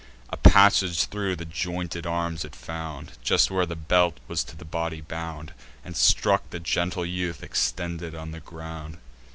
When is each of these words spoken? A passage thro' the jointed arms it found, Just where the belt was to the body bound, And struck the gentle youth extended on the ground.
A 0.31 0.37
passage 0.37 1.03
thro' 1.05 1.35
the 1.35 1.45
jointed 1.45 2.07
arms 2.07 2.43
it 2.43 2.55
found, 2.55 3.19
Just 3.21 3.51
where 3.51 3.67
the 3.67 3.75
belt 3.75 4.19
was 4.27 4.43
to 4.45 4.55
the 4.57 4.65
body 4.65 4.99
bound, 4.99 5.53
And 5.85 5.95
struck 5.95 6.49
the 6.49 6.59
gentle 6.59 7.05
youth 7.05 7.43
extended 7.43 8.15
on 8.15 8.31
the 8.31 8.39
ground. 8.39 8.97